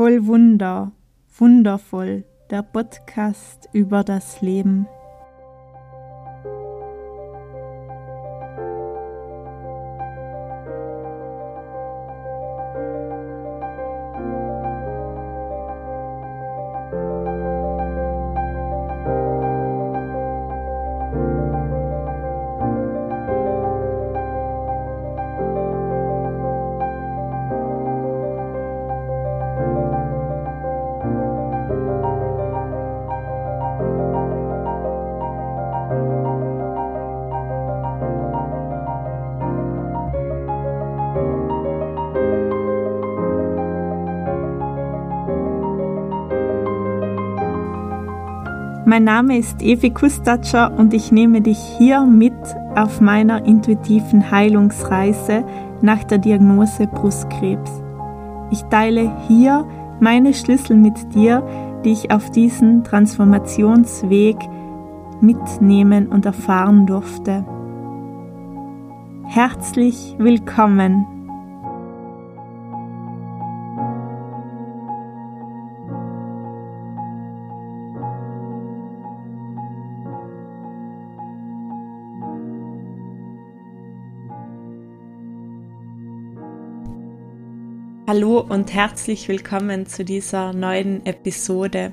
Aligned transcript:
Voll 0.00 0.26
Wunder, 0.26 0.92
wundervoll, 1.36 2.24
der 2.48 2.62
Podcast 2.62 3.68
über 3.74 4.02
das 4.02 4.40
Leben. 4.40 4.86
Mein 48.90 49.04
Name 49.04 49.38
ist 49.38 49.62
Evi 49.62 49.90
Kustatscher 49.90 50.76
und 50.76 50.92
ich 50.94 51.12
nehme 51.12 51.42
dich 51.42 51.60
hier 51.78 52.00
mit 52.00 52.34
auf 52.74 53.00
meiner 53.00 53.44
intuitiven 53.44 54.32
Heilungsreise 54.32 55.44
nach 55.80 56.02
der 56.02 56.18
Diagnose 56.18 56.88
Brustkrebs. 56.88 57.70
Ich 58.50 58.62
teile 58.62 59.16
hier 59.28 59.64
meine 60.00 60.34
Schlüssel 60.34 60.76
mit 60.76 61.14
dir, 61.14 61.46
die 61.84 61.92
ich 61.92 62.10
auf 62.10 62.32
diesen 62.32 62.82
Transformationsweg 62.82 64.38
mitnehmen 65.20 66.08
und 66.08 66.26
erfahren 66.26 66.84
durfte. 66.84 67.44
Herzlich 69.22 70.16
willkommen 70.18 71.06
Hallo 88.12 88.40
und 88.40 88.74
herzlich 88.74 89.28
willkommen 89.28 89.86
zu 89.86 90.04
dieser 90.04 90.52
neuen 90.52 91.06
Episode. 91.06 91.92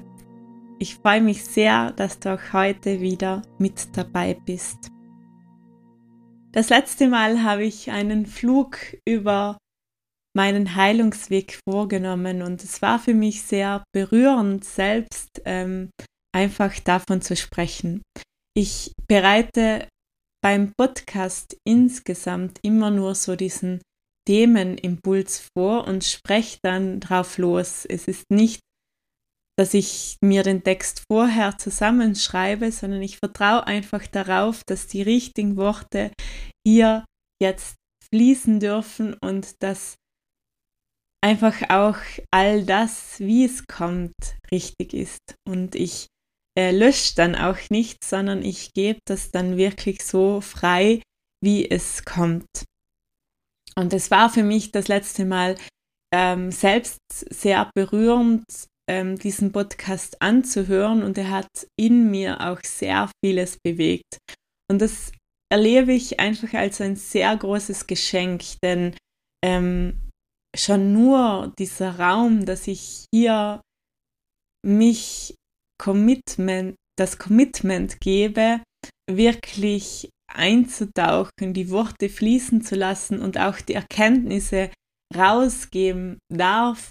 Ich 0.79 0.95
freue 0.95 1.21
mich 1.21 1.45
sehr, 1.45 1.91
dass 1.91 2.17
du 2.17 2.33
auch 2.33 2.53
heute 2.53 3.01
wieder 3.01 3.43
mit 3.59 3.95
dabei 3.95 4.33
bist. 4.33 4.89
Das 6.53 6.69
letzte 6.69 7.07
Mal 7.07 7.43
habe 7.43 7.65
ich 7.65 7.91
einen 7.91 8.25
Flug 8.25 8.79
über 9.07 9.59
meinen 10.35 10.73
Heilungsweg 10.73 11.59
vorgenommen 11.69 12.41
und 12.41 12.63
es 12.63 12.81
war 12.81 12.97
für 12.97 13.13
mich 13.13 13.43
sehr 13.43 13.83
berührend, 13.93 14.65
selbst 14.65 15.43
ähm, 15.45 15.91
einfach 16.35 16.79
davon 16.79 17.21
zu 17.21 17.35
sprechen. 17.35 18.01
Ich 18.55 18.91
bereite 19.07 19.87
beim 20.41 20.71
Podcast 20.79 21.55
insgesamt 21.63 22.57
immer 22.63 22.89
nur 22.89 23.13
so 23.13 23.35
diesen 23.35 23.81
Themenimpuls 24.27 25.47
vor 25.55 25.87
und 25.87 26.03
spreche 26.03 26.59
dann 26.61 26.99
drauf 26.99 27.37
los. 27.37 27.85
Es 27.85 28.09
ist 28.09 28.25
nicht, 28.29 28.59
dass 29.57 29.73
ich 29.73 30.17
mir 30.21 30.43
den 30.43 30.63
Text 30.63 31.03
vorher 31.09 31.57
zusammenschreibe, 31.57 32.71
sondern 32.71 33.01
ich 33.01 33.17
vertraue 33.17 33.65
einfach 33.65 34.05
darauf, 34.05 34.63
dass 34.67 34.87
die 34.87 35.01
richtigen 35.01 35.55
Worte 35.55 36.11
hier 36.67 37.05
jetzt 37.41 37.77
fließen 38.09 38.59
dürfen 38.59 39.15
und 39.23 39.63
dass 39.63 39.95
einfach 41.23 41.69
auch 41.69 41.97
all 42.29 42.65
das, 42.65 43.19
wie 43.19 43.45
es 43.45 43.65
kommt, 43.65 44.37
richtig 44.51 44.93
ist. 44.93 45.35
Und 45.47 45.73
ich 45.73 46.07
äh, 46.57 46.71
lösche 46.71 47.15
dann 47.15 47.35
auch 47.35 47.69
nichts, 47.69 48.09
sondern 48.09 48.43
ich 48.43 48.73
gebe 48.73 48.99
das 49.05 49.31
dann 49.31 49.55
wirklich 49.55 50.03
so 50.03 50.41
frei, 50.41 51.01
wie 51.41 51.69
es 51.69 52.03
kommt. 52.03 52.65
Und 53.77 53.93
es 53.93 54.09
war 54.09 54.29
für 54.29 54.43
mich 54.43 54.71
das 54.71 54.87
letzte 54.87 55.23
Mal 55.23 55.55
ähm, 56.13 56.51
selbst 56.51 56.99
sehr 57.11 57.69
berührend, 57.75 58.43
ähm, 58.89 59.19
diesen 59.19 59.51
Podcast 59.51 60.21
anzuhören 60.21 61.03
und 61.03 61.17
er 61.17 61.29
hat 61.29 61.67
in 61.79 62.09
mir 62.09 62.41
auch 62.41 62.59
sehr 62.65 63.11
vieles 63.23 63.57
bewegt. 63.63 64.17
Und 64.71 64.81
das 64.81 65.11
erlebe 65.51 65.93
ich 65.93 66.19
einfach 66.19 66.53
als 66.53 66.81
ein 66.81 66.95
sehr 66.95 67.35
großes 67.35 67.87
Geschenk, 67.87 68.43
denn 68.63 68.95
ähm, 69.45 70.09
schon 70.57 70.93
nur 70.93 71.53
dieser 71.59 71.99
Raum, 71.99 72.45
dass 72.45 72.67
ich 72.67 73.05
hier 73.13 73.61
mich 74.65 75.35
Commitment, 75.79 76.75
das 76.97 77.19
Commitment 77.19 77.99
gebe, 78.01 78.61
wirklich 79.09 80.09
einzutauchen, 80.33 81.53
die 81.53 81.69
Worte 81.69 82.09
fließen 82.09 82.61
zu 82.61 82.75
lassen 82.75 83.21
und 83.21 83.37
auch 83.37 83.59
die 83.61 83.73
Erkenntnisse 83.73 84.71
rausgeben 85.15 86.19
darf, 86.29 86.89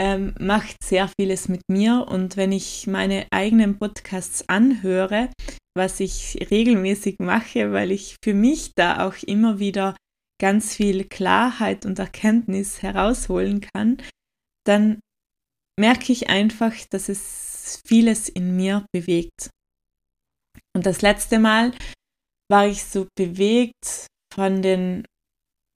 ähm, 0.00 0.34
macht 0.40 0.82
sehr 0.82 1.08
vieles 1.18 1.48
mit 1.48 1.62
mir. 1.70 2.06
Und 2.08 2.36
wenn 2.36 2.52
ich 2.52 2.86
meine 2.86 3.26
eigenen 3.30 3.78
Podcasts 3.78 4.48
anhöre, 4.48 5.30
was 5.76 6.00
ich 6.00 6.38
regelmäßig 6.50 7.18
mache, 7.20 7.72
weil 7.72 7.92
ich 7.92 8.16
für 8.22 8.34
mich 8.34 8.72
da 8.74 9.06
auch 9.06 9.22
immer 9.22 9.58
wieder 9.58 9.96
ganz 10.40 10.74
viel 10.74 11.04
Klarheit 11.04 11.86
und 11.86 11.98
Erkenntnis 11.98 12.82
herausholen 12.82 13.60
kann, 13.60 13.98
dann 14.66 15.00
merke 15.78 16.12
ich 16.12 16.28
einfach, 16.28 16.74
dass 16.90 17.08
es 17.08 17.80
vieles 17.86 18.28
in 18.28 18.56
mir 18.56 18.84
bewegt. 18.92 19.50
Und 20.74 20.86
das 20.86 21.00
letzte 21.00 21.38
Mal 21.38 21.72
war 22.52 22.66
ich 22.66 22.84
so 22.84 23.08
bewegt 23.16 24.08
von 24.30 24.60
den 24.60 25.06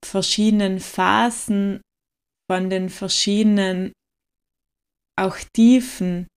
verschiedenen 0.04 0.78
Phasen, 0.78 1.80
von 2.50 2.68
den 2.68 2.90
verschiedenen 2.90 3.92
auch 5.18 5.38
Tiefen. 5.54 6.28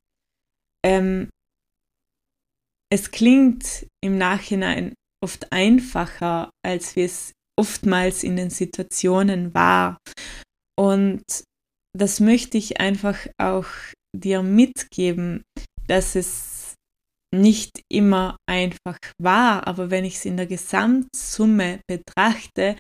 Ähm, 0.86 1.30
es 2.90 3.12
klingt 3.12 3.86
im 4.02 4.18
Nachhinein 4.18 4.94
oft 5.22 5.52
einfacher, 5.52 6.50
als 6.66 6.96
wie 6.96 7.04
es 7.04 7.34
oftmals 7.60 8.24
in 8.24 8.38
den 8.38 8.50
Situationen 8.50 9.54
war. 9.54 9.98
Und 10.80 11.22
das 11.94 12.22
möchte 12.22 12.58
ich 12.58 12.80
einfach 12.80 13.28
auch 13.38 13.68
dir 14.16 14.42
mitgeben, 14.42 15.44
dass 15.88 16.16
es 16.16 16.59
nicht 17.34 17.82
immer 17.92 18.38
einfach 18.50 18.98
war, 19.22 19.68
aber 19.68 19.92
wenn 19.92 20.06
ich 20.06 20.16
es 20.16 20.26
in 20.26 20.38
der 20.38 20.48
Gesamtsumme 20.48 21.80
betrachte, 21.88 22.76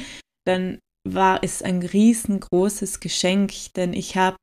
dann 0.47 0.79
war 1.07 1.43
es 1.43 1.61
ein 1.61 1.81
riesengroßes 1.81 2.99
Geschenk, 2.99 3.53
denn 3.75 3.93
ich 3.93 4.17
habe 4.17 4.37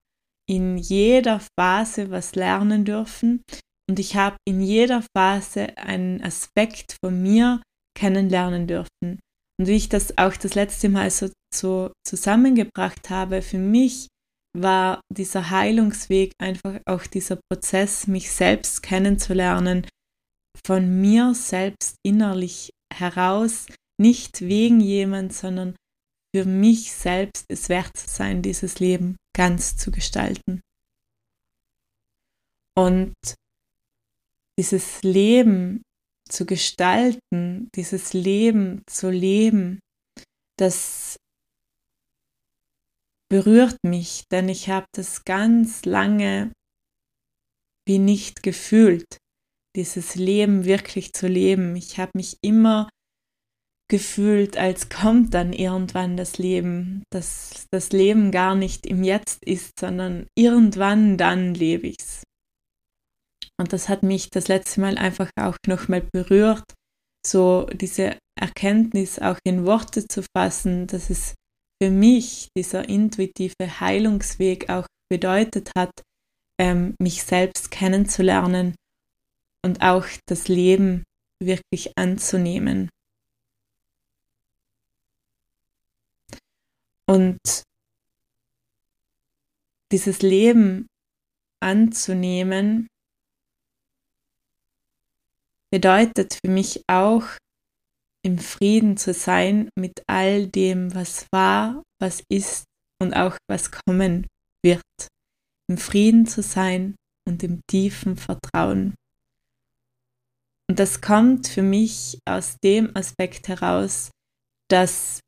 in 0.49 0.79
jeder 0.79 1.41
Phase 1.59 2.11
was 2.11 2.35
lernen 2.35 2.85
dürfen 2.85 3.43
und 3.89 3.99
ich 3.99 4.17
habe 4.17 4.37
in 4.47 4.61
jeder 4.61 5.03
Phase 5.17 5.77
einen 5.77 6.23
Aspekt 6.23 6.97
von 7.05 7.21
mir 7.23 7.63
kennenlernen 7.99 8.67
dürfen. 8.67 9.21
Und 9.59 9.67
wie 9.67 9.77
ich 9.77 9.89
das 9.89 10.17
auch 10.19 10.37
das 10.37 10.55
letzte 10.55 10.89
Mal 10.89 11.11
so, 11.11 11.31
so 11.55 11.91
zusammengebracht 12.07 13.11
habe, 13.11 13.43
für 13.43 13.59
mich 13.59 14.09
war 14.57 15.01
dieser 15.13 15.51
Heilungsweg 15.51 16.33
einfach 16.41 16.81
auch 16.87 17.07
dieser 17.07 17.39
Prozess, 17.51 18.07
mich 18.07 18.31
selbst 18.31 18.83
kennenzulernen, 18.83 19.87
von 20.65 21.01
mir 21.01 21.35
selbst 21.35 21.97
innerlich 22.05 22.71
heraus, 22.93 23.67
nicht 23.99 24.43
wegen 24.43 24.81
jemand, 24.81 25.33
sondern 25.33 25.77
für 26.35 26.45
mich 26.45 26.93
selbst 26.93 27.47
es 27.49 27.69
wert 27.69 27.97
zu 27.97 28.09
sein, 28.09 28.43
dieses 28.43 28.79
Leben 28.79 29.17
ganz 29.35 29.77
zu 29.77 29.91
gestalten. 29.91 30.61
Und 32.77 33.15
dieses 34.59 35.03
Leben 35.03 35.83
zu 36.29 36.45
gestalten, 36.45 37.69
dieses 37.75 38.13
Leben 38.13 38.83
zu 38.87 39.11
leben, 39.11 39.81
das 40.59 41.17
berührt 43.29 43.79
mich, 43.83 44.25
denn 44.31 44.49
ich 44.49 44.69
habe 44.69 44.87
das 44.93 45.25
ganz 45.25 45.85
lange 45.85 46.53
wie 47.87 47.99
nicht 47.99 48.43
gefühlt 48.43 49.19
dieses 49.77 50.15
Leben 50.15 50.65
wirklich 50.65 51.13
zu 51.13 51.29
leben. 51.29 51.77
Ich 51.77 51.99
habe 51.99 52.13
mich 52.15 52.39
immer 52.43 52.89
gefühlt, 53.89 54.57
als 54.57 54.89
kommt 54.89 55.35
dann 55.35 55.53
irgendwann 55.53 56.17
das 56.17 56.39
Leben, 56.39 57.05
dass 57.13 57.67
das 57.71 57.93
Leben 57.93 58.33
gar 58.33 58.55
nicht 58.55 58.85
im 58.87 59.05
Jetzt 59.05 59.45
ist, 59.45 59.79
sondern 59.79 60.27
irgendwann 60.37 61.17
dann 61.17 61.55
lebe 61.55 61.87
ich's. 61.89 62.23
Und 63.59 63.73
das 63.73 63.89
hat 63.89 64.03
mich 64.03 64.31
das 64.31 64.49
letzte 64.49 64.81
Mal 64.81 64.99
einfach 64.99 65.31
auch 65.39 65.57
nochmal 65.67 66.07
berührt, 66.13 66.65
so 67.25 67.67
diese 67.73 68.19
Erkenntnis 68.39 69.19
auch 69.19 69.39
in 69.45 69.65
Worte 69.65 70.07
zu 70.07 70.23
fassen, 70.37 70.87
dass 70.87 71.09
es 71.11 71.35
für 71.83 71.91
mich 71.91 72.49
dieser 72.57 72.89
intuitive 72.89 73.81
Heilungsweg 73.81 74.69
auch 74.69 74.87
bedeutet 75.11 75.71
hat, 75.77 75.91
ähm, 76.61 76.95
mich 77.01 77.23
selbst 77.23 77.71
kennenzulernen 77.71 78.75
und 79.67 79.83
auch 79.83 80.07
das 80.27 80.47
Leben 80.47 81.03
wirklich 81.43 81.99
anzunehmen. 81.99 82.89
Und 87.09 87.65
dieses 89.91 90.23
Leben 90.23 90.87
anzunehmen 91.61 92.87
bedeutet 95.73 96.39
für 96.41 96.51
mich 96.51 96.85
auch, 96.87 97.25
im 98.23 98.39
Frieden 98.39 98.97
zu 98.97 99.13
sein 99.15 99.69
mit 99.77 100.03
all 100.09 100.47
dem, 100.47 100.95
was 100.95 101.27
war, 101.33 101.83
was 102.01 102.23
ist 102.29 102.65
und 103.01 103.15
auch 103.15 103.37
was 103.49 103.71
kommen 103.71 104.27
wird. 104.65 104.83
Im 105.69 105.79
Frieden 105.79 106.27
zu 106.27 106.43
sein 106.43 106.95
und 107.29 107.43
im 107.43 107.61
tiefen 107.69 108.17
Vertrauen. 108.17 108.95
Und 110.69 110.79
das 110.79 111.01
kommt 111.01 111.47
für 111.47 111.63
mich 111.63 112.19
aus 112.25 112.57
dem 112.63 112.95
Aspekt 112.97 113.49
heraus, 113.49 114.11
dass 114.69 115.21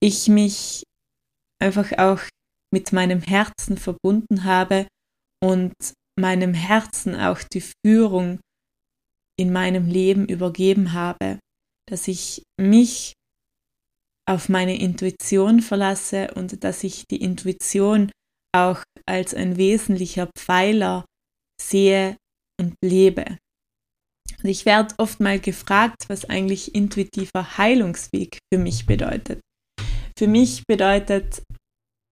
ich 0.00 0.28
mich 0.28 0.84
einfach 1.60 1.92
auch 1.98 2.20
mit 2.72 2.92
meinem 2.92 3.22
Herzen 3.22 3.78
verbunden 3.78 4.44
habe 4.44 4.86
und 5.42 5.74
meinem 6.18 6.54
Herzen 6.54 7.14
auch 7.14 7.40
die 7.42 7.62
Führung 7.84 8.40
in 9.38 9.52
meinem 9.52 9.86
Leben 9.86 10.26
übergeben 10.26 10.92
habe, 10.92 11.38
dass 11.88 12.08
ich 12.08 12.42
mich 12.60 13.14
auf 14.28 14.48
meine 14.48 14.78
Intuition 14.78 15.60
verlasse 15.60 16.32
und 16.34 16.62
dass 16.64 16.84
ich 16.84 17.04
die 17.10 17.22
Intuition 17.22 18.10
auch 18.54 18.82
als 19.06 19.34
ein 19.34 19.56
wesentlicher 19.56 20.28
Pfeiler 20.36 21.04
sehe 21.60 22.16
und 22.60 22.74
lebe. 22.84 23.38
Ich 24.44 24.66
werde 24.66 24.94
oft 24.98 25.20
mal 25.20 25.38
gefragt, 25.38 26.04
was 26.08 26.24
eigentlich 26.24 26.74
intuitiver 26.74 27.58
Heilungsweg 27.58 28.38
für 28.52 28.58
mich 28.58 28.86
bedeutet. 28.86 29.40
Für 30.18 30.26
mich 30.26 30.64
bedeutet, 30.66 31.42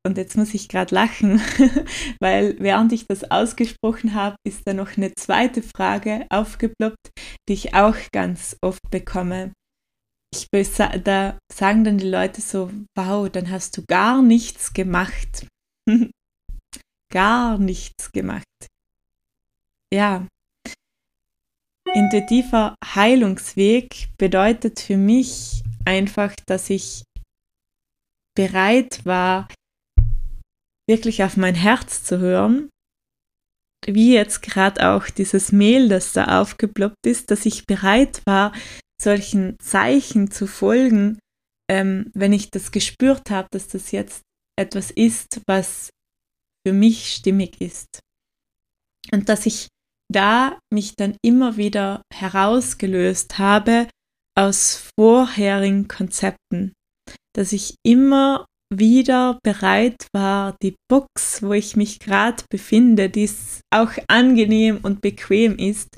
und 0.06 0.16
jetzt 0.16 0.36
muss 0.36 0.54
ich 0.54 0.68
gerade 0.68 0.94
lachen, 0.94 1.40
weil 2.20 2.56
während 2.58 2.92
ich 2.92 3.06
das 3.06 3.30
ausgesprochen 3.30 4.14
habe, 4.14 4.36
ist 4.46 4.62
da 4.64 4.72
noch 4.72 4.96
eine 4.96 5.12
zweite 5.14 5.62
Frage 5.62 6.26
aufgeploppt, 6.30 7.10
die 7.48 7.54
ich 7.54 7.74
auch 7.74 7.96
ganz 8.12 8.56
oft 8.62 8.80
bekomme. 8.90 9.52
Ich 10.32 10.46
da 10.52 11.38
sagen 11.52 11.84
dann 11.84 11.98
die 11.98 12.08
Leute 12.08 12.40
so, 12.40 12.70
wow, 12.96 13.28
dann 13.28 13.50
hast 13.50 13.76
du 13.76 13.84
gar 13.86 14.22
nichts 14.22 14.72
gemacht. 14.72 15.46
gar 17.12 17.58
nichts 17.58 18.12
gemacht. 18.12 18.44
Ja, 19.92 20.26
intuitiver 21.94 22.74
Heilungsweg 22.84 24.08
bedeutet 24.18 24.80
für 24.80 24.96
mich 24.96 25.62
einfach, 25.84 26.34
dass 26.46 26.70
ich 26.70 27.04
bereit 28.36 29.04
war, 29.04 29.48
wirklich 30.88 31.22
auf 31.24 31.36
mein 31.36 31.54
Herz 31.54 32.04
zu 32.04 32.18
hören, 32.18 32.70
wie 33.86 34.14
jetzt 34.14 34.42
gerade 34.42 34.90
auch 34.90 35.08
dieses 35.08 35.52
Mail, 35.52 35.88
das 35.88 36.12
da 36.12 36.40
aufgeploppt 36.40 37.06
ist, 37.06 37.30
dass 37.30 37.46
ich 37.46 37.66
bereit 37.66 38.22
war, 38.26 38.52
solchen 39.00 39.58
Zeichen 39.58 40.30
zu 40.30 40.46
folgen, 40.46 41.18
ähm, 41.70 42.10
wenn 42.14 42.32
ich 42.32 42.50
das 42.50 42.72
gespürt 42.72 43.30
habe, 43.30 43.48
dass 43.50 43.68
das 43.68 43.90
jetzt 43.90 44.22
etwas 44.58 44.90
ist, 44.90 45.40
was 45.46 45.90
für 46.66 46.74
mich 46.74 47.14
stimmig 47.14 47.60
ist. 47.60 48.00
Und 49.12 49.28
dass 49.28 49.46
ich 49.46 49.68
da 50.10 50.58
mich 50.72 50.96
dann 50.96 51.16
immer 51.22 51.56
wieder 51.56 52.02
herausgelöst 52.12 53.38
habe 53.38 53.88
aus 54.36 54.90
vorherigen 54.98 55.88
Konzepten, 55.88 56.72
dass 57.34 57.52
ich 57.52 57.76
immer 57.84 58.46
wieder 58.72 59.38
bereit 59.42 60.06
war, 60.12 60.56
die 60.62 60.76
Box, 60.88 61.42
wo 61.42 61.52
ich 61.52 61.76
mich 61.76 61.98
gerade 61.98 62.42
befinde, 62.50 63.10
die 63.10 63.28
auch 63.72 63.92
angenehm 64.08 64.78
und 64.82 65.00
bequem 65.00 65.56
ist, 65.56 65.88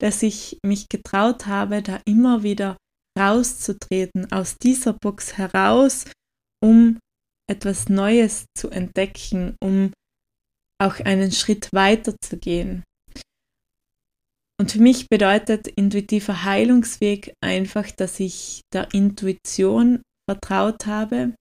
dass 0.00 0.22
ich 0.22 0.58
mich 0.64 0.88
getraut 0.88 1.46
habe, 1.46 1.82
da 1.82 2.00
immer 2.06 2.42
wieder 2.42 2.76
rauszutreten, 3.18 4.32
aus 4.32 4.56
dieser 4.56 4.94
Box 4.94 5.36
heraus, 5.36 6.06
um 6.62 6.98
etwas 7.50 7.90
Neues 7.90 8.46
zu 8.56 8.70
entdecken, 8.70 9.56
um 9.62 9.92
auch 10.80 11.00
einen 11.00 11.32
Schritt 11.32 11.68
weiter 11.72 12.14
zu 12.22 12.38
gehen. 12.38 12.82
Und 14.62 14.70
für 14.70 14.80
mich 14.80 15.08
bedeutet 15.08 15.66
intuitiver 15.66 16.44
Heilungsweg 16.44 17.34
einfach, 17.42 17.90
dass 17.90 18.20
ich 18.20 18.60
der 18.72 18.94
Intuition 18.94 20.02
vertraut 20.30 20.86
habe, 20.86 21.34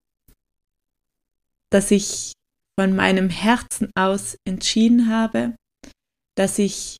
dass 1.70 1.92
ich 1.92 2.34
von 2.80 2.96
meinem 2.96 3.30
Herzen 3.30 3.92
aus 3.94 4.38
entschieden 4.48 5.08
habe, 5.08 5.56
dass 6.36 6.58
ich 6.58 6.98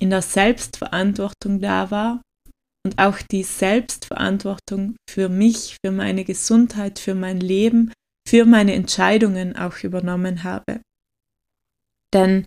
in 0.00 0.10
der 0.10 0.22
Selbstverantwortung 0.22 1.60
da 1.60 1.88
war 1.92 2.20
und 2.84 2.98
auch 2.98 3.18
die 3.22 3.44
Selbstverantwortung 3.44 4.96
für 5.08 5.28
mich, 5.28 5.76
für 5.86 5.92
meine 5.92 6.24
Gesundheit, 6.24 6.98
für 6.98 7.14
mein 7.14 7.38
Leben, 7.38 7.92
für 8.28 8.44
meine 8.44 8.74
Entscheidungen 8.74 9.54
auch 9.54 9.78
übernommen 9.84 10.42
habe. 10.42 10.80
Denn 12.12 12.44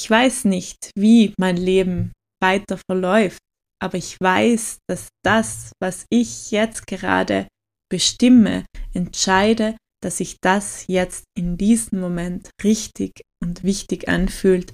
ich 0.00 0.08
weiß 0.08 0.46
nicht, 0.46 0.92
wie 0.96 1.34
mein 1.38 1.58
Leben 1.58 2.12
weiter 2.42 2.78
verläuft, 2.88 3.40
aber 3.82 3.98
ich 3.98 4.16
weiß, 4.18 4.78
dass 4.88 5.08
das, 5.22 5.72
was 5.78 6.06
ich 6.08 6.50
jetzt 6.50 6.86
gerade 6.86 7.48
bestimme, 7.90 8.64
entscheide, 8.94 9.76
dass 10.02 10.16
sich 10.16 10.38
das 10.40 10.86
jetzt 10.86 11.24
in 11.36 11.58
diesem 11.58 12.00
Moment 12.00 12.48
richtig 12.64 13.20
und 13.42 13.62
wichtig 13.62 14.08
anfühlt. 14.08 14.72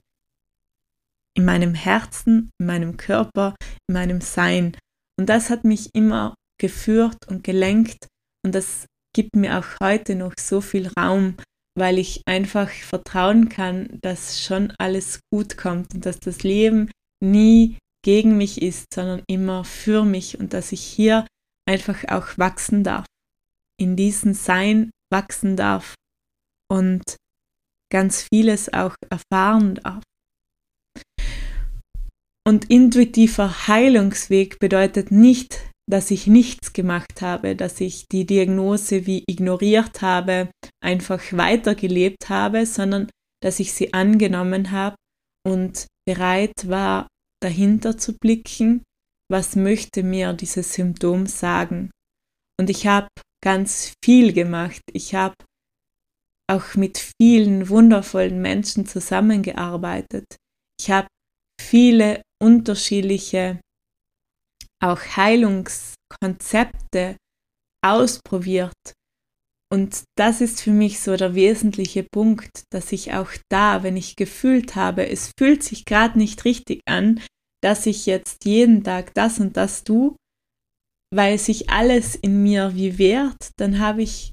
In 1.37 1.45
meinem 1.45 1.75
Herzen, 1.75 2.50
in 2.61 2.66
meinem 2.66 2.97
Körper, 2.97 3.56
in 3.88 3.95
meinem 3.95 4.21
Sein. 4.21 4.76
Und 5.18 5.28
das 5.28 5.50
hat 5.50 5.64
mich 5.64 5.90
immer 5.92 6.37
geführt 6.61 7.26
und 7.26 7.42
gelenkt 7.42 8.06
und 8.45 8.54
das 8.54 8.87
gibt 9.12 9.35
mir 9.35 9.59
auch 9.59 9.66
heute 9.83 10.14
noch 10.14 10.35
so 10.38 10.61
viel 10.61 10.88
Raum, 10.97 11.37
weil 11.76 11.99
ich 11.99 12.23
einfach 12.26 12.71
vertrauen 12.71 13.49
kann, 13.49 13.99
dass 14.02 14.42
schon 14.42 14.73
alles 14.78 15.21
gut 15.33 15.56
kommt 15.56 15.95
und 15.95 16.06
dass 16.06 16.18
das 16.18 16.42
Leben 16.42 16.90
nie 17.23 17.78
gegen 18.04 18.37
mich 18.37 18.62
ist, 18.62 18.87
sondern 18.95 19.23
immer 19.28 19.64
für 19.64 20.04
mich 20.04 20.38
und 20.38 20.52
dass 20.52 20.73
ich 20.73 20.80
hier 20.80 21.26
einfach 21.68 22.04
auch 22.09 22.38
wachsen 22.38 22.83
darf, 22.85 23.06
in 23.80 23.97
diesem 23.97 24.33
Sein 24.33 24.90
wachsen 25.12 25.56
darf 25.56 25.95
und 26.71 27.02
ganz 27.92 28.23
vieles 28.23 28.73
auch 28.73 28.95
erfahren 29.11 29.76
darf. 29.76 30.02
Und 32.47 32.71
intuitiver 32.71 33.66
Heilungsweg 33.66 34.61
bedeutet 34.61 35.11
nicht, 35.11 35.68
dass 35.88 36.11
ich 36.11 36.26
nichts 36.26 36.73
gemacht 36.73 37.23
habe, 37.23 37.55
dass 37.55 37.81
ich 37.81 38.07
die 38.09 38.26
Diagnose 38.26 39.07
wie 39.07 39.25
ignoriert 39.28 40.02
habe, 40.02 40.50
einfach 40.83 41.23
weitergelebt 41.33 42.28
habe, 42.28 42.66
sondern 42.66 43.09
dass 43.43 43.61
ich 43.61 43.73
sie 43.73 43.93
angenommen 43.93 44.73
habe 44.73 44.97
und 45.47 45.87
bereit 46.07 46.69
war, 46.69 47.07
dahinter 47.40 47.97
zu 47.99 48.16
blicken, 48.19 48.83
was 49.31 49.57
möchte 49.57 50.02
mir 50.02 50.33
dieses 50.33 50.75
Symptom 50.75 51.26
sagen. 51.26 51.90
Und 52.59 52.71
ich 52.71 52.87
habe 52.87 53.09
ganz 53.45 53.93
viel 54.05 54.33
gemacht. 54.33 54.81
Ich 54.93 55.14
habe 55.14 55.35
auch 56.50 56.75
mit 56.75 56.99
vielen 57.21 57.69
wundervollen 57.69 58.40
Menschen 58.40 58.87
zusammengearbeitet. 58.87 60.25
Ich 60.81 60.90
habe 60.90 61.09
viele 61.61 62.23
unterschiedliche 62.43 63.61
auch 64.83 65.00
Heilungskonzepte 65.16 67.16
ausprobiert. 67.85 68.73
Und 69.73 70.04
das 70.16 70.40
ist 70.40 70.62
für 70.62 70.71
mich 70.71 71.00
so 71.00 71.16
der 71.16 71.35
wesentliche 71.35 72.04
Punkt, 72.04 72.62
dass 72.73 72.92
ich 72.92 73.14
auch 73.14 73.30
da, 73.50 73.83
wenn 73.83 73.97
ich 73.97 74.14
gefühlt 74.14 74.76
habe, 74.76 75.09
es 75.09 75.33
fühlt 75.38 75.64
sich 75.64 75.85
gerade 75.85 76.18
nicht 76.18 76.45
richtig 76.45 76.83
an, 76.88 77.21
dass 77.64 77.87
ich 77.87 78.06
jetzt 78.06 78.45
jeden 78.45 78.85
Tag 78.85 79.12
das 79.14 79.40
und 79.40 79.56
das 79.56 79.83
tue, 79.83 80.14
weil 81.12 81.38
sich 81.38 81.68
alles 81.68 82.14
in 82.14 82.42
mir 82.42 82.75
wie 82.75 82.99
wehrt, 82.99 83.50
dann 83.59 83.80
habe 83.80 84.02
ich 84.02 84.30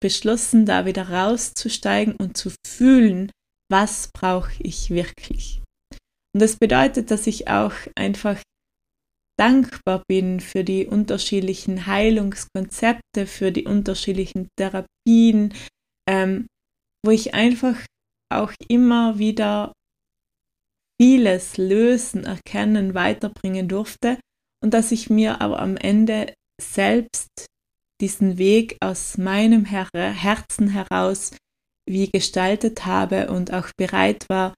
beschlossen, 0.00 0.66
da 0.66 0.86
wieder 0.86 1.10
rauszusteigen 1.10 2.16
und 2.16 2.36
zu 2.36 2.50
fühlen, 2.66 3.30
was 3.70 4.10
brauche 4.12 4.52
ich 4.58 4.90
wirklich. 4.90 5.62
Und 6.34 6.40
das 6.40 6.56
bedeutet, 6.56 7.10
dass 7.10 7.26
ich 7.26 7.48
auch 7.48 7.74
einfach 7.94 8.40
dankbar 9.38 10.02
bin 10.08 10.40
für 10.40 10.64
die 10.64 10.86
unterschiedlichen 10.86 11.86
Heilungskonzepte, 11.86 13.26
für 13.26 13.52
die 13.52 13.64
unterschiedlichen 13.64 14.48
Therapien, 14.58 15.54
ähm, 16.08 16.46
wo 17.04 17.10
ich 17.10 17.34
einfach 17.34 17.76
auch 18.32 18.52
immer 18.68 19.18
wieder 19.18 19.72
vieles 21.00 21.56
lösen, 21.56 22.24
erkennen, 22.24 22.94
weiterbringen 22.94 23.68
durfte 23.68 24.18
und 24.62 24.74
dass 24.74 24.92
ich 24.92 25.10
mir 25.10 25.40
aber 25.40 25.58
am 25.58 25.76
Ende 25.76 26.32
selbst 26.60 27.28
diesen 28.00 28.38
Weg 28.38 28.76
aus 28.80 29.18
meinem 29.18 29.64
Her 29.64 29.88
Herzen 29.94 30.68
heraus 30.68 31.36
wie 31.88 32.10
gestaltet 32.10 32.86
habe 32.86 33.30
und 33.30 33.52
auch 33.52 33.70
bereit 33.76 34.28
war, 34.28 34.54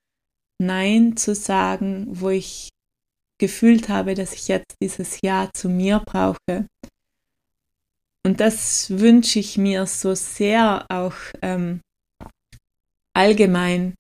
Nein 0.62 1.16
zu 1.16 1.34
sagen, 1.34 2.06
wo 2.08 2.30
ich 2.30 2.68
gefühlt 3.44 3.90
habe, 3.90 4.14
dass 4.14 4.32
ich 4.32 4.48
jetzt 4.48 4.74
dieses 4.82 5.20
Ja 5.22 5.50
zu 5.54 5.68
mir 5.68 5.98
brauche. 5.98 6.66
Und 8.26 8.40
das 8.40 8.88
wünsche 8.88 9.38
ich 9.38 9.58
mir 9.58 9.84
so 9.86 10.14
sehr 10.14 10.86
auch 10.88 11.16
ähm, 11.42 11.82
allgemein 13.14 13.94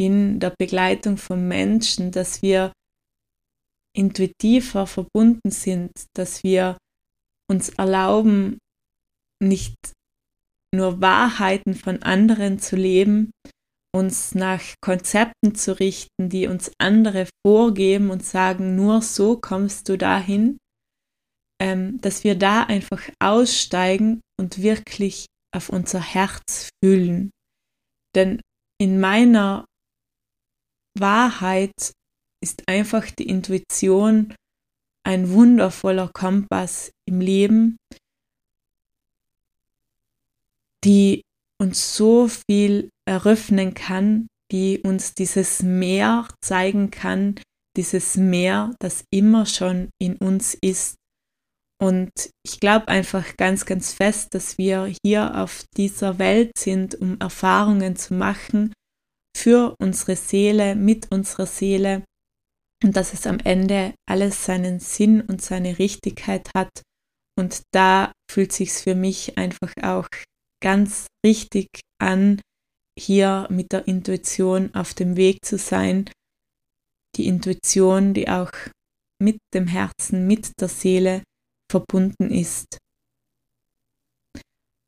in 0.00 0.40
der 0.40 0.52
Begleitung 0.58 1.18
von 1.18 1.46
Menschen, 1.46 2.10
dass 2.10 2.42
wir 2.42 2.72
intuitiver 3.96 4.88
verbunden 4.88 5.52
sind, 5.52 5.92
dass 6.16 6.42
wir 6.42 6.76
uns 7.48 7.68
erlauben, 7.70 8.58
nicht 9.40 9.76
nur 10.74 11.00
Wahrheiten 11.00 11.74
von 11.74 12.02
anderen 12.02 12.58
zu 12.58 12.74
leben, 12.74 13.30
uns 13.94 14.34
nach 14.34 14.62
Konzepten 14.80 15.54
zu 15.54 15.78
richten, 15.78 16.28
die 16.28 16.46
uns 16.46 16.70
andere 16.78 17.26
vorgeben 17.46 18.10
und 18.10 18.24
sagen, 18.24 18.76
nur 18.76 19.02
so 19.02 19.38
kommst 19.38 19.88
du 19.88 19.96
dahin, 19.96 20.58
ähm, 21.60 22.00
dass 22.00 22.24
wir 22.24 22.36
da 22.36 22.64
einfach 22.64 23.08
aussteigen 23.18 24.20
und 24.38 24.62
wirklich 24.62 25.26
auf 25.54 25.70
unser 25.70 26.00
Herz 26.00 26.68
fühlen. 26.82 27.30
Denn 28.14 28.40
in 28.78 29.00
meiner 29.00 29.64
Wahrheit 30.98 31.92
ist 32.40 32.68
einfach 32.68 33.10
die 33.10 33.28
Intuition 33.28 34.34
ein 35.04 35.30
wundervoller 35.30 36.10
Kompass 36.12 36.90
im 37.06 37.20
Leben, 37.20 37.76
die 40.84 41.22
uns 41.60 41.96
so 41.96 42.28
viel 42.28 42.90
eröffnen 43.08 43.74
kann, 43.74 44.28
die 44.52 44.80
uns 44.80 45.14
dieses 45.14 45.62
Meer 45.62 46.28
zeigen 46.42 46.90
kann, 46.90 47.40
dieses 47.76 48.16
Meer, 48.16 48.74
das 48.80 49.04
immer 49.12 49.46
schon 49.46 49.90
in 50.00 50.16
uns 50.16 50.54
ist. 50.54 50.96
Und 51.80 52.10
ich 52.44 52.58
glaube 52.58 52.88
einfach 52.88 53.36
ganz, 53.36 53.66
ganz 53.66 53.92
fest, 53.92 54.34
dass 54.34 54.58
wir 54.58 54.92
hier 55.04 55.36
auf 55.36 55.64
dieser 55.76 56.18
Welt 56.18 56.52
sind, 56.58 56.96
um 56.96 57.18
Erfahrungen 57.20 57.94
zu 57.94 58.14
machen 58.14 58.72
für 59.36 59.74
unsere 59.80 60.16
Seele, 60.16 60.74
mit 60.74 61.12
unserer 61.12 61.46
Seele 61.46 62.02
und 62.82 62.96
dass 62.96 63.12
es 63.12 63.26
am 63.26 63.38
Ende 63.38 63.94
alles 64.08 64.44
seinen 64.44 64.80
Sinn 64.80 65.20
und 65.20 65.40
seine 65.40 65.78
Richtigkeit 65.78 66.48
hat. 66.56 66.82
Und 67.38 67.62
da 67.72 68.12
fühlt 68.28 68.52
sich's 68.52 68.82
für 68.82 68.96
mich 68.96 69.38
einfach 69.38 69.72
auch 69.82 70.08
ganz 70.60 71.06
richtig 71.24 71.68
an, 72.00 72.40
hier 72.98 73.46
mit 73.50 73.72
der 73.72 73.86
Intuition 73.86 74.74
auf 74.74 74.94
dem 74.94 75.16
Weg 75.16 75.44
zu 75.44 75.58
sein. 75.58 76.10
Die 77.16 77.26
Intuition, 77.26 78.14
die 78.14 78.28
auch 78.28 78.52
mit 79.20 79.38
dem 79.54 79.66
Herzen, 79.66 80.26
mit 80.26 80.52
der 80.60 80.68
Seele 80.68 81.22
verbunden 81.70 82.30
ist. 82.30 82.78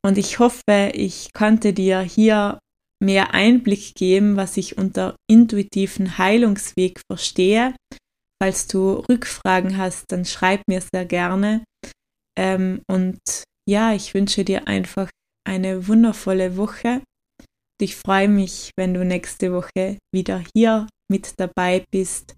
Und 0.05 0.17
ich 0.17 0.39
hoffe, 0.39 0.93
ich 0.95 1.33
konnte 1.33 1.73
dir 1.73 2.01
hier 2.01 2.59
mehr 3.03 3.35
Einblick 3.35 3.95
geben, 3.95 4.37
was 4.37 4.57
ich 4.57 4.79
unter 4.79 5.17
intuitiven 5.29 6.19
Heilungsweg 6.19 7.01
verstehe. 7.11 7.75
Falls 8.43 8.67
du 8.67 9.05
Rückfragen 9.09 9.77
hast, 9.77 10.07
dann 10.09 10.25
schreib 10.25 10.63
mir 10.69 10.81
sehr 10.81 11.05
gerne. 11.05 11.65
Ähm, 12.39 12.83
und 12.91 13.21
ja, 13.69 13.93
ich 13.93 14.15
wünsche 14.15 14.45
dir 14.45 14.67
einfach 14.67 15.11
eine 15.47 15.89
wundervolle 15.89 16.57
Woche. 16.57 17.03
Ich 17.83 17.97
freue 17.97 18.29
mich, 18.29 18.73
wenn 18.77 18.93
du 18.93 19.07
nächste 19.07 19.55
Woche 19.55 19.97
wieder 20.13 20.43
hier 20.55 20.87
mit 21.09 21.41
dabei 21.41 21.83
bist 21.91 22.37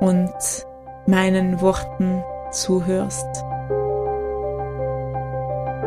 und 0.00 0.34
meinen 1.06 1.60
Worten 1.60 2.24
zuhörst. 2.50 3.44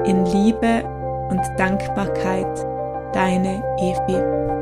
In 0.06 0.26
Liebe 0.26 0.86
und 1.30 1.42
Dankbarkeit, 1.60 2.66
deine 3.14 3.62
Evi. 3.78 4.55